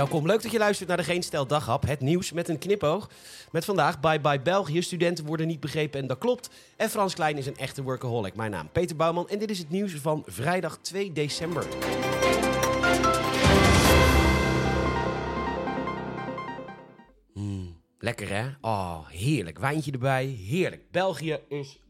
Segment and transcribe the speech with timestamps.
[0.00, 1.86] Welkom, leuk dat je luistert naar de Geen Stel Daghap.
[1.86, 3.10] Het nieuws met een knipoog.
[3.50, 4.82] Met vandaag Bye Bye België.
[4.82, 6.50] Studenten worden niet begrepen en dat klopt.
[6.76, 8.34] En Frans Klein is een echte workaholic.
[8.34, 11.66] Mijn naam Peter Bouwman en dit is het nieuws van vrijdag 2 december.
[17.34, 18.48] Mm, lekker hè?
[18.60, 19.58] Oh, heerlijk.
[19.58, 20.24] Wijntje erbij.
[20.26, 20.90] Heerlijk.
[20.90, 21.80] België is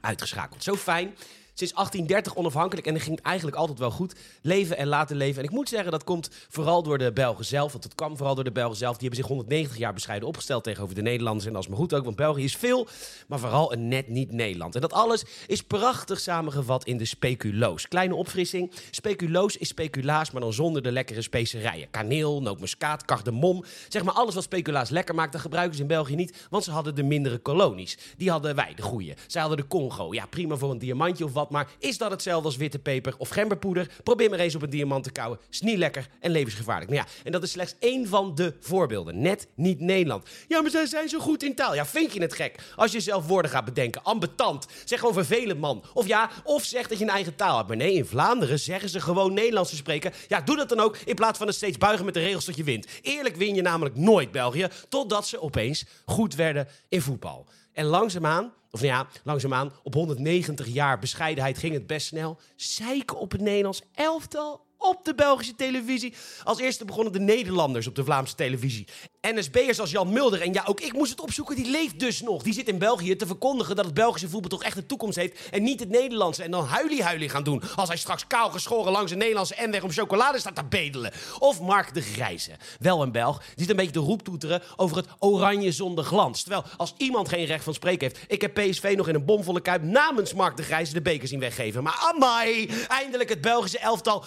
[0.00, 0.62] uitgeschakeld.
[0.62, 1.14] Zo fijn.
[1.58, 4.14] Sinds 1830 onafhankelijk en dat ging eigenlijk altijd wel goed.
[4.42, 5.38] Leven en laten leven.
[5.38, 7.72] En ik moet zeggen, dat komt vooral door de Belgen zelf.
[7.72, 8.96] Want het kwam vooral door de Belgen zelf.
[8.96, 11.46] Die hebben zich 190 jaar bescheiden opgesteld tegenover de Nederlanders.
[11.46, 12.86] En is maar goed ook, want België is veel,
[13.26, 14.74] maar vooral een net niet Nederland.
[14.74, 17.88] En dat alles is prachtig samengevat in de speculoos.
[17.88, 18.72] Kleine opfrissing.
[18.90, 21.90] Speculoos is speculaas, maar dan zonder de lekkere specerijen.
[21.90, 23.64] Kaneel, nootmuskaat, cardamom.
[23.88, 26.46] Zeg maar alles wat speculaas lekker maakt, dat gebruiken ze in België niet.
[26.50, 27.98] Want ze hadden de mindere kolonies.
[28.16, 29.14] Die hadden wij, de goeie.
[29.26, 30.14] Zij hadden de Congo.
[30.14, 33.28] Ja, prima voor een diamantje of wat maar is dat hetzelfde als witte peper of
[33.28, 33.90] gemberpoeder?
[34.02, 35.38] Probeer maar eens op een diamant te kauwen.
[35.50, 36.90] Is niet lekker en levensgevaarlijk.
[36.90, 39.20] Nou ja, en dat is slechts één van de voorbeelden.
[39.20, 40.28] Net niet Nederland.
[40.48, 41.74] Ja, maar zij zijn zo goed in taal.
[41.74, 42.72] Ja, vind je het gek?
[42.76, 44.02] Als je zelf woorden gaat bedenken.
[44.02, 44.66] Ambetant.
[44.84, 45.84] Zeg gewoon vervelend, man.
[45.94, 47.68] Of ja, of zeg dat je een eigen taal hebt.
[47.68, 50.12] Maar nee, in Vlaanderen zeggen ze gewoon Nederlands te spreken.
[50.28, 52.56] Ja, doe dat dan ook in plaats van het steeds buigen met de regels tot
[52.56, 52.86] je wint.
[53.02, 57.46] Eerlijk win je namelijk nooit België, totdat ze opeens goed werden in voetbal.
[57.76, 62.38] En langzaamaan of nou ja, langzaamaan, op 190 jaar bescheidenheid ging het best snel.
[62.56, 66.14] Zeiken op het Nederlands elftal op de Belgische televisie.
[66.44, 68.86] Als eerste begonnen de Nederlanders op de Vlaamse televisie.
[69.20, 70.42] NSB'ers als Jan Mulder.
[70.42, 71.56] En ja, ook ik moest het opzoeken.
[71.56, 72.42] Die leeft dus nog.
[72.42, 75.48] Die zit in België te verkondigen dat het Belgische voetbal toch echt een toekomst heeft.
[75.50, 76.42] En niet het Nederlandse.
[76.42, 77.62] En dan huilie-huilie gaan doen.
[77.74, 81.12] Als hij straks kaal geschoren langs een Nederlandse en weg om chocolade staat te bedelen.
[81.38, 82.50] Of Mark de Grijze.
[82.78, 83.38] Wel een Belg.
[83.38, 86.42] Die zit een beetje te roeptoeteren over het oranje zonder glans.
[86.42, 88.24] Terwijl als iemand geen recht van spreken heeft.
[88.28, 91.40] Ik heb PSV nog in een bomvolle kuip namens Mark de Grijze de beker zien
[91.40, 91.82] weggeven.
[91.82, 94.24] Maar amai, eindelijk het Belgische elftal.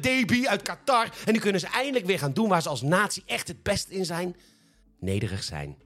[0.00, 1.08] Debi uit Qatar.
[1.24, 3.88] En nu kunnen ze eindelijk weer gaan doen waar ze als natie echt het best
[3.88, 4.36] in zijn
[4.98, 5.76] nederig zijn.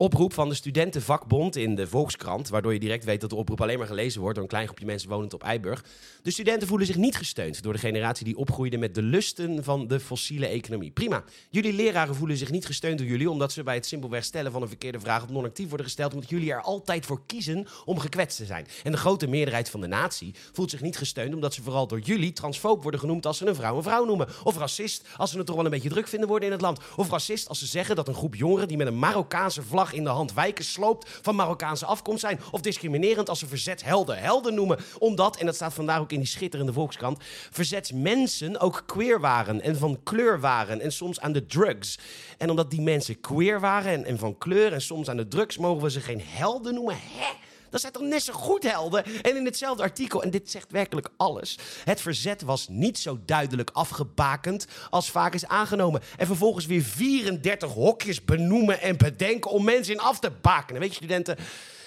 [0.00, 3.78] Oproep van de studentenvakbond in de Volkskrant, waardoor je direct weet dat de oproep alleen
[3.78, 5.84] maar gelezen wordt door een klein groepje mensen wonend op Eiburg.
[6.22, 9.86] De studenten voelen zich niet gesteund door de generatie die opgroeide met de lusten van
[9.86, 10.90] de fossiele economie.
[10.90, 11.24] Prima.
[11.50, 14.62] Jullie leraren voelen zich niet gesteund door jullie, omdat ze bij het simpelweg stellen van
[14.62, 18.36] een verkeerde vraag op non-actief worden gesteld, omdat jullie er altijd voor kiezen om gekwetst
[18.36, 18.66] te zijn.
[18.82, 22.00] En de grote meerderheid van de natie voelt zich niet gesteund, omdat ze vooral door
[22.00, 24.28] jullie transfoob worden genoemd als ze een vrouw een vrouw noemen.
[24.44, 26.80] Of racist als ze het toch wel een beetje druk vinden worden in het land.
[26.96, 30.04] Of racist als ze zeggen dat een groep jongeren die met een Marokkaanse vlag in
[30.04, 32.40] de hand wijken sloopt van Marokkaanse afkomst zijn.
[32.50, 34.78] Of discriminerend als ze verzetshelden helden noemen.
[34.98, 37.18] Omdat, en dat staat vandaag ook in die schitterende Volkskrant,
[37.50, 41.98] verzetsmensen ook queer waren en van kleur waren en soms aan de drugs.
[42.38, 45.58] En omdat die mensen queer waren en, en van kleur en soms aan de drugs,
[45.58, 46.96] mogen we ze geen helden noemen.
[46.98, 47.48] Hè?
[47.70, 49.04] Dat zijn toch net zo goed helden?
[49.22, 51.58] En in hetzelfde artikel, en dit zegt werkelijk alles.
[51.84, 56.02] Het verzet was niet zo duidelijk afgebakend als vaak is aangenomen.
[56.16, 60.80] En vervolgens weer 34 hokjes benoemen en bedenken om mensen in af te bakenen.
[60.80, 61.36] Weet je, studenten.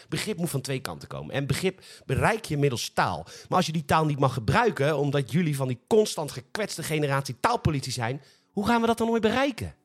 [0.10, 1.36] Begrip moet van twee kanten komen.
[1.36, 3.26] En begrip bereik je middels taal.
[3.50, 7.36] Maar als je die taal niet mag gebruiken, omdat jullie van die constant gekwetste generatie
[7.40, 8.22] taalpolitie zijn,
[8.52, 9.76] hoe gaan we dat dan ooit bereiken?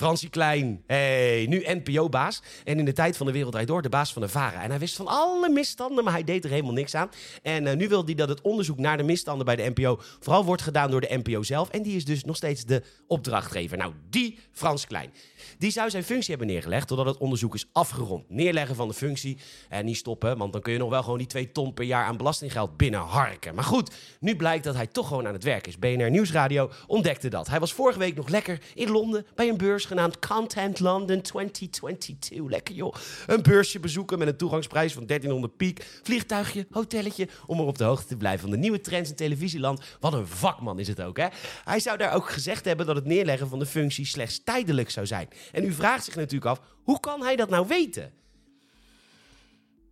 [0.00, 2.42] Fransie Klein, hey, nu NPO-baas.
[2.64, 4.62] En in de tijd van de Wereld Door de baas van de VARA.
[4.62, 7.10] En hij wist van alle misstanden, maar hij deed er helemaal niks aan.
[7.42, 10.44] En uh, nu wil hij dat het onderzoek naar de misstanden bij de NPO vooral
[10.44, 11.68] wordt gedaan door de NPO zelf.
[11.68, 13.76] En die is dus nog steeds de opdrachtgever.
[13.76, 15.12] Nou, die Frans Klein.
[15.58, 18.30] Die zou zijn functie hebben neergelegd totdat het onderzoek is afgerond.
[18.30, 19.38] Neerleggen van de functie
[19.68, 22.04] en niet stoppen, want dan kun je nog wel gewoon die 2 ton per jaar
[22.04, 23.54] aan belastinggeld binnenharken.
[23.54, 25.78] Maar goed, nu blijkt dat hij toch gewoon aan het werk is.
[25.78, 27.48] BNR Nieuwsradio ontdekte dat.
[27.48, 32.48] Hij was vorige week nog lekker in Londen bij een beurs genaamd Content London 2022.
[32.48, 32.94] Lekker joh.
[33.26, 36.00] Een beursje bezoeken met een toegangsprijs van 1300 piek.
[36.02, 39.82] Vliegtuigje, hotelletje, om er op de hoogte te blijven van de nieuwe trends in televisieland.
[40.00, 41.26] Wat een vakman is het ook, hè?
[41.64, 45.06] Hij zou daar ook gezegd hebben dat het neerleggen van de functie slechts tijdelijk zou
[45.06, 45.28] zijn.
[45.52, 48.12] En u vraagt zich natuurlijk af, hoe kan hij dat nou weten?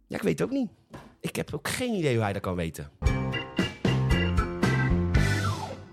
[0.07, 0.71] Ja, ik weet ook niet.
[1.21, 3.08] Ik heb ook geen idee hoe hij dat kan weten.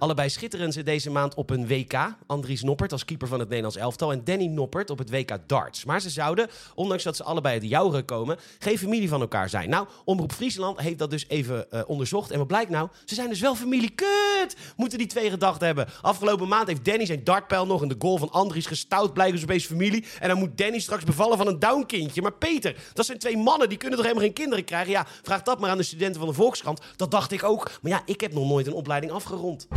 [0.06, 2.16] Allebei schitteren ze deze maand op een WK.
[2.28, 5.86] Andries Noppert als keeper van het Nederlands elftal en Danny Noppert op het WK darts.
[5.86, 9.69] Maar ze zouden, ondanks dat ze allebei uit de komen, geen familie van elkaar zijn.
[9.69, 12.31] Nou, Omroep Friesland heeft dat dus even uh, onderzocht.
[12.31, 12.90] En wat blijkt nou?
[13.06, 13.90] Ze zijn dus wel familie.
[13.90, 14.56] Kut!
[14.75, 15.88] Moeten die twee gedacht hebben.
[16.02, 19.12] Afgelopen maand heeft Danny zijn dartpijl nog in de goal van Andries gestout.
[19.16, 20.06] Ze opeens familie.
[20.19, 22.22] En dan moet Danny straks bevallen van een downkindje.
[22.22, 23.69] Maar Peter, dat zijn twee mannen.
[23.69, 24.92] Die kunnen toch helemaal geen kinderen krijgen?
[24.92, 26.81] Ja, vraag dat maar aan de studenten van de Volkskrant.
[26.96, 27.72] Dat dacht ik ook.
[27.81, 29.68] Maar ja, ik heb nog nooit een opleiding afgerond.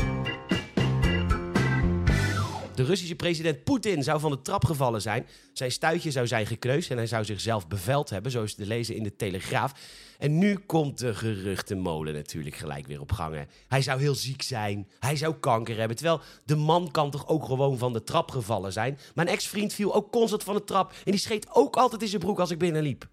[2.78, 5.26] De Russische president Poetin zou van de trap gevallen zijn.
[5.52, 9.02] Zijn stuitje zou zijn gekneusd en hij zou zichzelf beveld hebben, zoals te lezen in
[9.02, 9.72] de Telegraaf.
[10.18, 13.34] En nu komt de geruchtenmolen natuurlijk gelijk weer op gang.
[13.34, 13.42] hè.
[13.68, 15.96] Hij zou heel ziek zijn, hij zou kanker hebben.
[15.96, 18.98] Terwijl de man kan toch ook gewoon van de trap gevallen zijn.
[19.14, 22.22] Mijn ex-vriend viel ook constant van de trap en die scheet ook altijd in zijn
[22.22, 23.08] broek als ik binnenliep.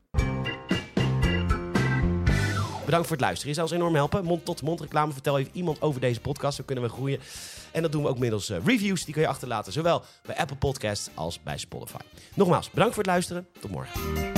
[2.96, 3.56] Bedankt voor het luisteren.
[3.56, 4.26] Je zou ons enorm helpen.
[4.26, 5.14] Mond-tot-mond reclame.
[5.14, 6.58] Vertel even iemand over deze podcast.
[6.58, 7.20] Zo kunnen we groeien.
[7.72, 9.06] En dat doen we ook middels eh, reviews.
[9.06, 9.74] Die kun je achterlaten.
[9.74, 11.98] Zowel bij Apple Podcasts als bij Spotify.
[12.34, 13.48] Nogmaals, bedankt voor het luisteren.
[13.60, 14.35] Tot morgen.